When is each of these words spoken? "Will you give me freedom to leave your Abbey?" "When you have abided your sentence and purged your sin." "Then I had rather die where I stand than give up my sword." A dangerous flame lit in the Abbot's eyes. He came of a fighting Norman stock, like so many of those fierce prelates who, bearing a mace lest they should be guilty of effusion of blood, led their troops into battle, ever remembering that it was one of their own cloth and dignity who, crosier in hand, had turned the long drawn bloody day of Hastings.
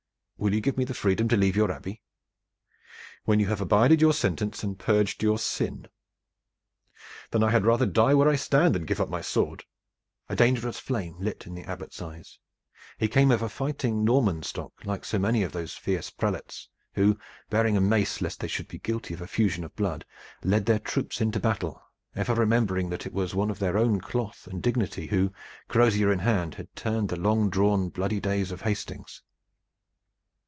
"Will 0.37 0.55
you 0.55 0.59
give 0.61 0.75
me 0.75 0.85
freedom 0.87 1.27
to 1.27 1.37
leave 1.37 1.55
your 1.55 1.71
Abbey?" 1.71 2.01
"When 3.25 3.39
you 3.39 3.45
have 3.45 3.61
abided 3.61 4.01
your 4.01 4.11
sentence 4.11 4.63
and 4.63 4.79
purged 4.79 5.21
your 5.21 5.37
sin." 5.37 5.87
"Then 7.29 7.43
I 7.43 7.51
had 7.51 7.63
rather 7.63 7.85
die 7.85 8.15
where 8.15 8.27
I 8.27 8.35
stand 8.37 8.73
than 8.73 8.85
give 8.87 8.99
up 8.99 9.07
my 9.07 9.21
sword." 9.21 9.65
A 10.29 10.35
dangerous 10.35 10.79
flame 10.79 11.15
lit 11.19 11.45
in 11.45 11.53
the 11.53 11.61
Abbot's 11.65 12.01
eyes. 12.01 12.39
He 12.97 13.07
came 13.07 13.29
of 13.29 13.43
a 13.43 13.49
fighting 13.49 14.03
Norman 14.03 14.41
stock, 14.41 14.73
like 14.83 15.05
so 15.05 15.19
many 15.19 15.43
of 15.43 15.51
those 15.51 15.73
fierce 15.75 16.09
prelates 16.09 16.69
who, 16.95 17.19
bearing 17.51 17.77
a 17.77 17.81
mace 17.81 18.19
lest 18.19 18.39
they 18.39 18.47
should 18.47 18.67
be 18.67 18.79
guilty 18.79 19.13
of 19.13 19.21
effusion 19.21 19.63
of 19.63 19.75
blood, 19.75 20.05
led 20.41 20.65
their 20.65 20.79
troops 20.79 21.21
into 21.21 21.39
battle, 21.39 21.79
ever 22.15 22.33
remembering 22.33 22.89
that 22.89 23.05
it 23.05 23.13
was 23.13 23.35
one 23.35 23.51
of 23.51 23.59
their 23.59 23.77
own 23.77 23.99
cloth 24.01 24.47
and 24.47 24.63
dignity 24.63 25.05
who, 25.05 25.31
crosier 25.67 26.11
in 26.11 26.17
hand, 26.17 26.55
had 26.55 26.75
turned 26.75 27.09
the 27.09 27.15
long 27.19 27.47
drawn 27.47 27.89
bloody 27.89 28.19
day 28.19 28.41
of 28.41 28.61
Hastings. 28.61 29.21